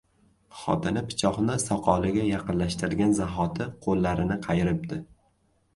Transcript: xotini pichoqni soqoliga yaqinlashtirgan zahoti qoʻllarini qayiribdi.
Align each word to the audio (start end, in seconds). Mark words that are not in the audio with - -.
xotini 0.61 1.03
pichoqni 1.11 1.57
soqoliga 1.65 2.23
yaqinlashtirgan 2.31 3.15
zahoti 3.21 3.69
qoʻllarini 3.87 4.41
qayiribdi. 4.49 5.01